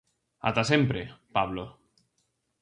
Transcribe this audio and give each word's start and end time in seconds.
Ata 0.49 0.61
sempre, 0.71 1.01
Pablo. 1.35 1.65